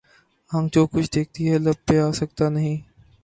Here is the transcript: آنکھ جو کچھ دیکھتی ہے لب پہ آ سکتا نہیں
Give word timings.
آنکھ 0.51 0.73
جو 0.73 0.85
کچھ 0.93 1.09
دیکھتی 1.15 1.41
ہے 1.51 1.57
لب 1.57 1.77
پہ 1.87 1.99
آ 1.99 2.09
سکتا 2.19 2.49
نہیں 2.49 2.77